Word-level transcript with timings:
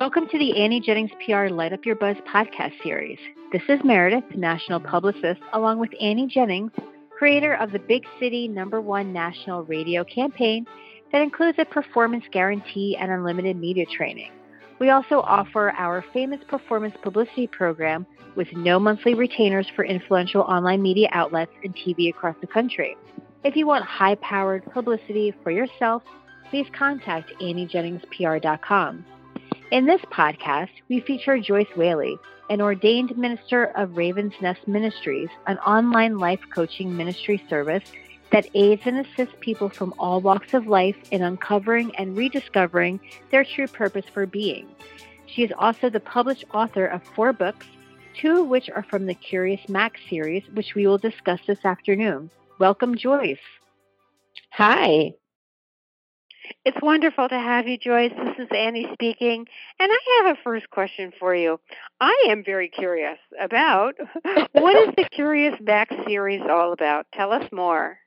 Welcome 0.00 0.28
to 0.28 0.38
the 0.38 0.58
Annie 0.58 0.80
Jennings 0.80 1.10
PR 1.26 1.48
Light 1.48 1.74
Up 1.74 1.84
Your 1.84 1.94
Buzz 1.94 2.16
podcast 2.26 2.72
series. 2.82 3.18
This 3.52 3.60
is 3.68 3.80
Meredith, 3.84 4.24
national 4.34 4.80
publicist, 4.80 5.42
along 5.52 5.78
with 5.78 5.90
Annie 6.00 6.26
Jennings, 6.26 6.72
creator 7.10 7.52
of 7.56 7.70
the 7.70 7.80
Big 7.80 8.04
City 8.18 8.48
Number 8.48 8.80
One 8.80 9.12
National 9.12 9.62
Radio 9.64 10.02
campaign 10.04 10.64
that 11.12 11.20
includes 11.20 11.58
a 11.58 11.66
performance 11.66 12.24
guarantee 12.32 12.96
and 12.98 13.10
unlimited 13.12 13.58
media 13.58 13.84
training. 13.94 14.32
We 14.78 14.88
also 14.88 15.20
offer 15.20 15.72
our 15.72 16.02
famous 16.14 16.40
performance 16.48 16.94
publicity 17.02 17.46
program 17.46 18.06
with 18.36 18.48
no 18.54 18.80
monthly 18.80 19.12
retainers 19.12 19.66
for 19.76 19.84
influential 19.84 20.40
online 20.40 20.80
media 20.80 21.10
outlets 21.12 21.52
and 21.62 21.76
TV 21.76 22.08
across 22.08 22.36
the 22.40 22.46
country. 22.46 22.96
If 23.44 23.54
you 23.54 23.66
want 23.66 23.84
high 23.84 24.14
powered 24.14 24.64
publicity 24.72 25.34
for 25.42 25.50
yourself, 25.50 26.02
please 26.48 26.68
contact 26.72 27.30
AnnieJenningsPR.com. 27.42 29.04
In 29.70 29.86
this 29.86 30.00
podcast, 30.10 30.70
we 30.88 30.98
feature 30.98 31.38
Joyce 31.38 31.68
Whaley, 31.76 32.18
an 32.48 32.60
ordained 32.60 33.16
minister 33.16 33.66
of 33.76 33.96
Raven's 33.96 34.34
Nest 34.42 34.66
Ministries, 34.66 35.28
an 35.46 35.58
online 35.58 36.18
life 36.18 36.40
coaching 36.52 36.96
ministry 36.96 37.40
service 37.48 37.84
that 38.32 38.48
aids 38.54 38.82
and 38.86 38.98
assists 38.98 39.36
people 39.38 39.68
from 39.68 39.94
all 39.96 40.20
walks 40.20 40.54
of 40.54 40.66
life 40.66 40.96
in 41.12 41.22
uncovering 41.22 41.94
and 41.94 42.16
rediscovering 42.16 42.98
their 43.30 43.44
true 43.44 43.68
purpose 43.68 44.06
for 44.12 44.26
being. 44.26 44.66
She 45.26 45.44
is 45.44 45.52
also 45.56 45.88
the 45.88 46.00
published 46.00 46.46
author 46.52 46.86
of 46.86 47.04
four 47.14 47.32
books, 47.32 47.66
two 48.20 48.40
of 48.40 48.48
which 48.48 48.68
are 48.70 48.82
from 48.90 49.06
the 49.06 49.14
Curious 49.14 49.68
Max 49.68 50.00
series, 50.10 50.42
which 50.52 50.74
we 50.74 50.88
will 50.88 50.98
discuss 50.98 51.38
this 51.46 51.64
afternoon. 51.64 52.28
Welcome, 52.58 52.96
Joyce. 52.96 53.38
Hi. 54.50 55.12
It's 56.62 56.76
wonderful 56.82 57.26
to 57.26 57.38
have 57.38 57.66
you, 57.66 57.78
Joyce. 57.78 58.12
This 58.12 58.44
is 58.44 58.48
Annie 58.54 58.86
speaking, 58.92 59.46
and 59.78 59.90
I 59.90 60.22
have 60.22 60.36
a 60.36 60.42
first 60.42 60.68
question 60.68 61.10
for 61.18 61.34
you. 61.34 61.58
I 62.00 62.26
am 62.28 62.44
very 62.44 62.68
curious 62.68 63.18
about 63.40 63.94
what 64.52 64.76
is 64.76 64.94
the 64.94 65.08
Curious 65.10 65.54
Max 65.58 65.94
series 66.06 66.42
all 66.42 66.74
about? 66.74 67.06
Tell 67.14 67.32
us 67.32 67.50
more. 67.50 67.98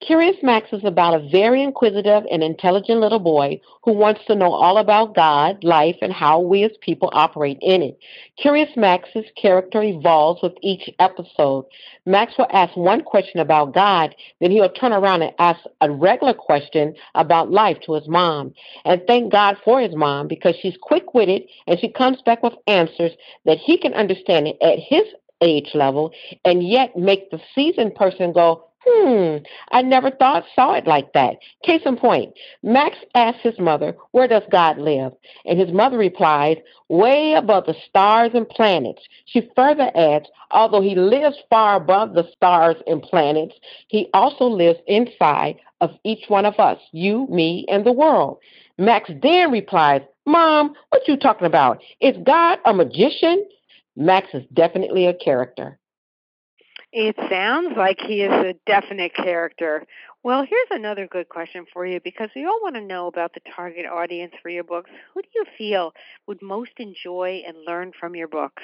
Curious 0.00 0.36
Max 0.42 0.68
is 0.72 0.84
about 0.84 1.14
a 1.14 1.28
very 1.30 1.62
inquisitive 1.62 2.24
and 2.30 2.42
intelligent 2.42 3.00
little 3.00 3.18
boy 3.18 3.60
who 3.82 3.92
wants 3.92 4.20
to 4.26 4.34
know 4.34 4.52
all 4.52 4.78
about 4.78 5.14
God, 5.14 5.64
life, 5.64 5.96
and 6.02 6.12
how 6.12 6.40
we 6.40 6.62
as 6.64 6.72
people 6.80 7.10
operate 7.12 7.58
in 7.60 7.82
it. 7.82 7.98
Curious 8.36 8.68
Max's 8.76 9.24
character 9.40 9.82
evolves 9.82 10.42
with 10.42 10.52
each 10.62 10.90
episode. 10.98 11.64
Max 12.06 12.36
will 12.36 12.48
ask 12.50 12.76
one 12.76 13.02
question 13.02 13.40
about 13.40 13.72
God, 13.74 14.14
then 14.40 14.50
he'll 14.50 14.70
turn 14.70 14.92
around 14.92 15.22
and 15.22 15.34
ask 15.38 15.60
a 15.80 15.90
regular 15.90 16.34
question 16.34 16.94
about 17.14 17.50
life 17.50 17.78
to 17.86 17.94
his 17.94 18.08
mom. 18.08 18.52
And 18.84 19.02
thank 19.06 19.32
God 19.32 19.56
for 19.64 19.80
his 19.80 19.94
mom 19.94 20.28
because 20.28 20.54
she's 20.60 20.76
quick 20.80 21.14
witted 21.14 21.44
and 21.66 21.80
she 21.80 21.88
comes 21.88 22.20
back 22.22 22.42
with 22.42 22.54
answers 22.66 23.12
that 23.44 23.58
he 23.58 23.78
can 23.78 23.94
understand 23.94 24.48
at 24.60 24.78
his 24.78 25.04
age 25.40 25.70
level 25.74 26.12
and 26.44 26.66
yet 26.66 26.96
make 26.96 27.30
the 27.30 27.40
seasoned 27.54 27.94
person 27.94 28.32
go, 28.32 28.68
Hmm, 28.86 29.36
I 29.72 29.80
never 29.82 30.10
thought 30.10 30.44
saw 30.54 30.74
it 30.74 30.86
like 30.86 31.12
that. 31.14 31.36
Case 31.62 31.82
in 31.86 31.96
point, 31.96 32.34
Max 32.62 32.96
asks 33.14 33.40
his 33.42 33.58
mother, 33.58 33.96
Where 34.10 34.28
does 34.28 34.42
God 34.50 34.78
live? 34.78 35.12
And 35.46 35.58
his 35.58 35.72
mother 35.72 35.96
replies, 35.96 36.58
Way 36.88 37.32
above 37.34 37.64
the 37.64 37.76
stars 37.88 38.32
and 38.34 38.48
planets. 38.48 39.02
She 39.24 39.48
further 39.56 39.90
adds, 39.94 40.26
Although 40.50 40.82
he 40.82 40.94
lives 40.94 41.36
far 41.48 41.76
above 41.76 42.14
the 42.14 42.28
stars 42.36 42.76
and 42.86 43.02
planets, 43.02 43.54
he 43.88 44.10
also 44.12 44.44
lives 44.44 44.80
inside 44.86 45.56
of 45.80 45.90
each 46.04 46.28
one 46.28 46.44
of 46.44 46.58
us, 46.58 46.78
you, 46.92 47.26
me, 47.30 47.64
and 47.68 47.86
the 47.86 47.92
world. 47.92 48.38
Max 48.76 49.10
then 49.22 49.50
replies, 49.50 50.02
Mom, 50.26 50.74
what 50.90 51.08
you 51.08 51.16
talking 51.16 51.46
about? 51.46 51.80
Is 52.00 52.16
God 52.24 52.58
a 52.64 52.74
magician? 52.74 53.46
Max 53.96 54.28
is 54.34 54.44
definitely 54.52 55.06
a 55.06 55.14
character. 55.14 55.78
It 56.94 57.14
sounds 57.28 57.76
like 57.76 58.00
he 58.00 58.22
is 58.22 58.32
a 58.32 58.54
definite 58.64 59.14
character. 59.14 59.84
Well, 60.22 60.44
here's 60.44 60.70
another 60.70 61.06
good 61.06 61.28
question 61.28 61.66
for 61.70 61.84
you 61.84 62.00
because 62.00 62.30
we 62.34 62.46
all 62.46 62.58
want 62.62 62.76
to 62.76 62.80
know 62.80 63.06
about 63.06 63.34
the 63.34 63.40
target 63.54 63.84
audience 63.84 64.32
for 64.40 64.48
your 64.48 64.64
books. 64.64 64.90
Who 65.12 65.20
do 65.20 65.28
you 65.34 65.44
feel 65.58 65.92
would 66.26 66.40
most 66.40 66.72
enjoy 66.78 67.42
and 67.46 67.58
learn 67.66 67.92
from 68.00 68.14
your 68.14 68.28
books? 68.28 68.62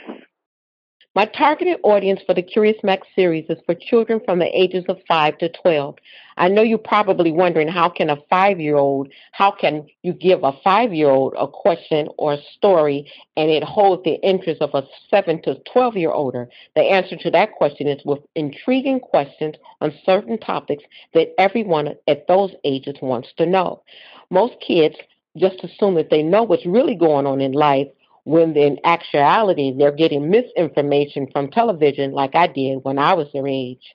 My 1.17 1.25
targeted 1.25 1.79
audience 1.83 2.21
for 2.25 2.35
the 2.35 2.43
Curious 2.43 2.77
Max 2.85 3.05
series 3.17 3.47
is 3.49 3.59
for 3.67 3.75
children 3.75 4.21
from 4.25 4.39
the 4.39 4.47
ages 4.57 4.85
of 4.89 4.99
5 5.09 5.39
to 5.39 5.49
12. 5.49 5.97
I 6.37 6.47
know 6.47 6.63
you're 6.63 6.79
probably 6.79 7.33
wondering 7.33 7.67
how 7.67 7.89
can 7.89 8.11
a 8.11 8.19
5-year-old, 8.31 9.09
how 9.33 9.51
can 9.51 9.89
you 10.05 10.13
give 10.13 10.45
a 10.45 10.53
5-year-old 10.65 11.35
a 11.37 11.49
question 11.49 12.09
or 12.17 12.35
a 12.35 12.43
story 12.55 13.11
and 13.37 13.51
it 13.51 13.65
holds 13.65 14.05
the 14.05 14.21
interest 14.23 14.63
of 14.63 14.71
a 14.73 14.87
7 15.11 15.43
to 15.43 15.61
12-year-older? 15.75 16.49
The 16.77 16.83
answer 16.83 17.17
to 17.17 17.31
that 17.33 17.55
question 17.55 17.89
is 17.89 18.01
with 18.05 18.21
intriguing 18.37 19.01
questions 19.01 19.57
on 19.81 19.93
certain 20.07 20.39
topics 20.39 20.85
that 21.15 21.35
everyone 21.39 21.97
at 22.07 22.29
those 22.29 22.53
ages 22.63 22.95
wants 23.03 23.31
to 23.39 23.47
know. 23.47 23.83
Most 24.31 24.55
kids 24.65 24.95
just 25.37 25.65
assume 25.65 25.97
that 25.97 26.11
they 26.11 26.23
know 26.23 26.45
what's 26.45 26.67
really 26.67 26.95
going 26.95 27.27
on 27.27 27.41
in 27.41 27.51
life 27.51 27.89
when 28.25 28.57
in 28.57 28.79
actuality 28.85 29.73
they're 29.77 29.93
getting 29.93 30.31
misinformation 30.31 31.29
from 31.33 31.51
television 31.51 32.13
like 32.13 32.35
I 32.35 32.47
did 32.47 32.81
when 32.83 32.99
I 32.99 33.15
was 33.15 33.29
their 33.33 33.47
age. 33.47 33.95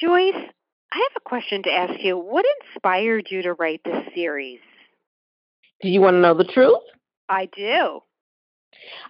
Joyce, 0.00 0.34
I 0.92 0.96
have 0.96 1.16
a 1.16 1.28
question 1.28 1.62
to 1.64 1.70
ask 1.72 2.02
you. 2.02 2.16
What 2.16 2.44
inspired 2.60 3.28
you 3.30 3.42
to 3.42 3.52
write 3.54 3.82
this 3.84 4.04
series? 4.14 4.60
Do 5.82 5.88
you 5.88 6.00
want 6.00 6.14
to 6.14 6.20
know 6.20 6.34
the 6.34 6.44
truth? 6.44 6.82
I 7.28 7.48
do. 7.54 8.00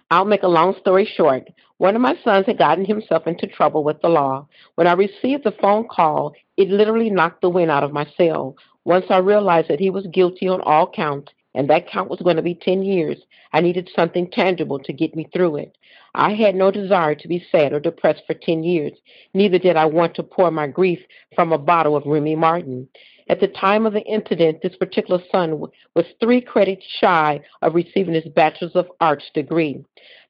I'll 0.09 0.25
make 0.25 0.43
a 0.43 0.47
long 0.47 0.75
story 0.79 1.05
short. 1.05 1.47
One 1.77 1.95
of 1.95 2.01
my 2.01 2.15
sons 2.23 2.45
had 2.45 2.57
gotten 2.57 2.85
himself 2.85 3.27
into 3.27 3.47
trouble 3.47 3.83
with 3.83 4.01
the 4.01 4.09
law. 4.09 4.47
When 4.75 4.87
I 4.87 4.93
received 4.93 5.43
the 5.43 5.55
phone 5.61 5.87
call, 5.87 6.33
it 6.55 6.69
literally 6.69 7.09
knocked 7.09 7.41
the 7.41 7.49
wind 7.49 7.69
out 7.69 7.83
of 7.83 7.93
my 7.93 8.07
sail. 8.17 8.55
Once 8.85 9.05
I 9.09 9.17
realized 9.17 9.69
that 9.69 9.79
he 9.79 9.89
was 9.89 10.07
guilty 10.07 10.47
on 10.47 10.61
all 10.61 10.89
counts, 10.89 11.31
and 11.57 11.67
that 11.71 11.89
count 11.89 12.07
was 12.07 12.19
going 12.19 12.35
to 12.35 12.43
be 12.43 12.53
10 12.53 12.83
years. 12.83 13.17
I 13.51 13.61
needed 13.61 13.89
something 13.95 14.29
tangible 14.29 14.77
to 14.77 14.93
get 14.93 15.15
me 15.15 15.27
through 15.33 15.57
it. 15.57 15.75
I 16.13 16.33
had 16.35 16.53
no 16.53 16.69
desire 16.69 17.15
to 17.15 17.27
be 17.27 17.43
sad 17.51 17.73
or 17.73 17.79
depressed 17.79 18.21
for 18.27 18.35
10 18.35 18.63
years. 18.63 18.91
Neither 19.33 19.57
did 19.57 19.75
I 19.75 19.85
want 19.85 20.13
to 20.15 20.23
pour 20.23 20.51
my 20.51 20.67
grief 20.67 20.99
from 21.33 21.51
a 21.51 21.57
bottle 21.57 21.95
of 21.95 22.05
Remy 22.05 22.35
Martin. 22.35 22.87
At 23.29 23.41
the 23.41 23.47
time 23.47 23.85
of 23.85 23.93
the 23.93 24.05
incident, 24.05 24.61
this 24.61 24.75
particular 24.77 25.21
son 25.31 25.59
was 25.95 26.05
three 26.21 26.39
credits 26.39 26.85
shy 26.85 27.41
of 27.61 27.75
receiving 27.75 28.13
his 28.13 28.27
Bachelor's 28.27 28.75
of 28.75 28.89
Arts 29.01 29.29
degree. 29.33 29.83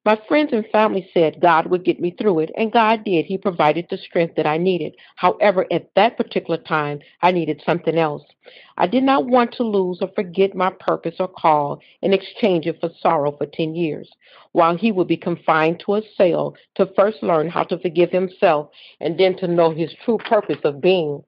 My 0.07 0.17
friends 0.27 0.53
and 0.53 0.65
family 0.67 1.07
said 1.13 1.41
God 1.41 1.67
would 1.67 1.83
get 1.83 1.99
me 1.99 2.11
through 2.11 2.39
it, 2.39 2.51
and 2.55 2.71
God 2.71 3.03
did. 3.03 3.25
He 3.25 3.37
provided 3.37 3.87
the 3.89 3.97
strength 3.97 4.35
that 4.35 4.47
I 4.47 4.57
needed. 4.57 4.95
However, 5.17 5.67
at 5.69 5.93
that 5.95 6.15
particular 6.15 6.57
time, 6.57 7.01
I 7.21 7.31
needed 7.31 7.61
something 7.65 7.97
else. 7.97 8.23
I 8.77 8.87
did 8.87 9.03
not 9.03 9.27
want 9.27 9.51
to 9.55 9.63
lose 9.63 9.99
or 10.01 10.07
forget 10.15 10.55
my 10.55 10.71
purpose 10.79 11.15
or 11.19 11.27
call 11.27 11.81
and 12.01 12.13
exchange 12.13 12.67
it 12.67 12.79
for 12.79 12.89
sorrow 13.01 13.33
for 13.33 13.47
10 13.47 13.75
years, 13.75 14.09
while 14.53 14.77
he 14.77 14.93
would 14.93 15.09
be 15.09 15.17
confined 15.17 15.81
to 15.81 15.95
a 15.95 16.01
cell 16.15 16.55
to 16.75 16.89
first 16.95 17.21
learn 17.21 17.49
how 17.49 17.63
to 17.63 17.77
forgive 17.77 18.09
himself 18.09 18.69
and 19.01 19.19
then 19.19 19.35
to 19.37 19.47
know 19.47 19.71
his 19.71 19.93
true 20.05 20.19
purpose 20.19 20.61
of 20.63 20.79
being. 20.79 21.21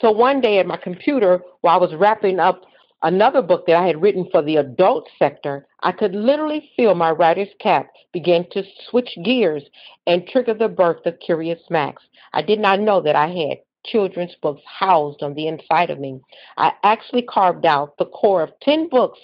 So 0.00 0.10
one 0.10 0.40
day 0.40 0.58
at 0.58 0.66
my 0.66 0.78
computer, 0.78 1.42
while 1.60 1.76
I 1.76 1.80
was 1.80 1.94
wrapping 1.94 2.40
up 2.40 2.62
another 3.02 3.42
book 3.42 3.66
that 3.66 3.76
I 3.76 3.86
had 3.86 4.00
written 4.00 4.28
for 4.30 4.42
the 4.42 4.56
adult 4.56 5.08
sector, 5.18 5.66
I 5.82 5.92
could 5.92 6.14
literally 6.14 6.70
feel 6.76 6.94
my 6.94 7.10
writer's 7.10 7.52
cap 7.60 7.88
begin 8.12 8.46
to 8.52 8.64
switch 8.88 9.10
gears 9.24 9.62
and 10.06 10.26
trigger 10.26 10.54
the 10.54 10.68
birth 10.68 11.04
of 11.04 11.20
Curious 11.20 11.60
Max. 11.68 12.02
I 12.32 12.42
did 12.42 12.60
not 12.60 12.80
know 12.80 13.00
that 13.02 13.16
I 13.16 13.28
had 13.28 13.58
children's 13.84 14.34
books 14.42 14.62
housed 14.66 15.22
on 15.22 15.34
the 15.34 15.48
inside 15.48 15.90
of 15.90 15.98
me. 15.98 16.20
I 16.56 16.72
actually 16.82 17.22
carved 17.22 17.66
out 17.66 17.96
the 17.98 18.06
core 18.06 18.42
of 18.42 18.58
10 18.62 18.88
books, 18.88 19.18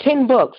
10 0.00 0.26
books 0.26 0.58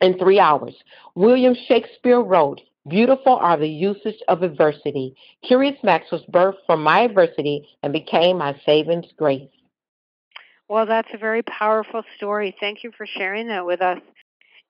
in 0.00 0.18
3 0.18 0.38
hours. 0.38 0.74
William 1.14 1.54
Shakespeare 1.66 2.20
wrote, 2.20 2.60
Beautiful 2.86 3.36
are 3.36 3.56
the 3.56 3.68
uses 3.68 4.14
of 4.28 4.42
adversity. 4.42 5.14
Curious 5.42 5.76
Max 5.82 6.10
was 6.10 6.22
birthed 6.30 6.66
from 6.66 6.82
my 6.82 7.00
adversity 7.00 7.66
and 7.82 7.92
became 7.92 8.38
my 8.38 8.58
saving 8.66 9.04
grace. 9.16 9.48
Well, 10.68 10.86
that's 10.86 11.08
a 11.14 11.18
very 11.18 11.42
powerful 11.42 12.02
story. 12.16 12.54
Thank 12.60 12.84
you 12.84 12.92
for 12.96 13.06
sharing 13.06 13.48
that 13.48 13.64
with 13.64 13.80
us. 13.80 14.00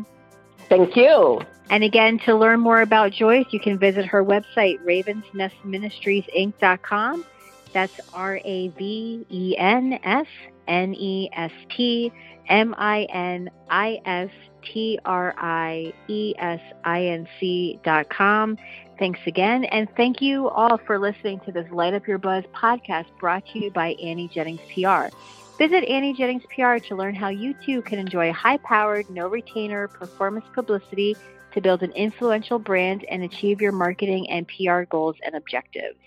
Thank 0.68 0.96
you. 0.96 1.42
And 1.70 1.84
again, 1.84 2.18
to 2.26 2.36
learn 2.36 2.60
more 2.60 2.82
about 2.82 3.12
Joyce, 3.12 3.46
you 3.52 3.60
can 3.60 3.78
visit 3.78 4.08
her 4.08 4.24
website, 4.24 4.80
ravensnestministriesinc.com. 4.84 7.26
That's 7.72 8.00
R 8.14 8.42
A 8.44 8.70
V 8.70 9.28
E 9.30 9.56
N 9.58 10.00
S 10.04 10.26
N 10.68 10.96
E 10.96 11.30
S 11.32 11.52
T 11.70 12.12
M 12.48 12.74
I 12.78 13.04
N 13.04 13.52
I 13.70 14.02
S 14.06 14.32
T 14.62 15.00
R 15.06 15.34
I 15.38 15.94
E 16.08 16.34
S 16.38 16.62
I 16.84 17.06
N 17.06 17.28
C 17.40 17.80
dot 17.84 18.10
com. 18.10 18.58
Thanks 18.98 19.20
again. 19.26 19.64
And 19.66 19.88
thank 19.96 20.22
you 20.22 20.50
all 20.50 20.78
for 20.78 21.00
listening 21.00 21.40
to 21.42 21.52
this 21.52 21.70
Light 21.72 21.94
Up 21.94 22.08
Your 22.08 22.18
Buzz 22.18 22.44
podcast 22.54 23.06
brought 23.20 23.46
to 23.54 23.60
you 23.60 23.72
by 23.72 23.94
Annie 23.94 24.28
Jennings 24.28 24.60
PR. 24.74 25.16
Visit 25.58 25.84
Annie 25.86 26.14
Jennings 26.14 26.44
PR 26.54 26.78
to 26.88 26.96
learn 26.96 27.16
how 27.16 27.30
you 27.30 27.54
too 27.66 27.82
can 27.82 28.00
enjoy 28.00 28.32
high 28.32 28.58
powered, 28.58 29.10
no 29.10 29.28
retainer 29.28 29.88
performance 29.88 30.46
publicity 30.54 31.16
to 31.54 31.62
build 31.62 31.84
an 31.84 31.92
influential 31.94 32.60
brand 32.60 33.06
and 33.06 33.24
achieve 33.24 33.62
your 33.62 33.72
marketing 33.72 34.30
and 34.30 34.48
PR 34.48 34.84
goals 34.84 35.16
and 35.26 35.36
objectives. 35.36 35.98